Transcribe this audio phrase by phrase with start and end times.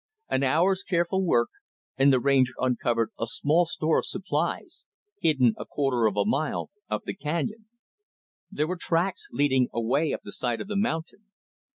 [0.29, 1.49] An hour's careful work,
[1.95, 4.83] and the Ranger uncovered a small store of supplies;
[5.19, 7.67] hidden a quarter of a mile up the canyon.
[8.49, 11.25] There were tracks leading away up the side of the mountain.